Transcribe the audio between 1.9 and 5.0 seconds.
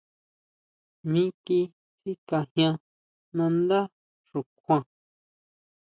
sikajian nandá xukjuan.